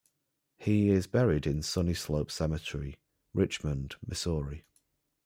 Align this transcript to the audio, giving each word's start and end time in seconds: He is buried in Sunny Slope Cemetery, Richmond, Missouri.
He 0.57 0.89
is 0.89 1.05
buried 1.05 1.45
in 1.45 1.61
Sunny 1.61 1.93
Slope 1.93 2.31
Cemetery, 2.31 2.97
Richmond, 3.35 3.97
Missouri. 4.03 4.65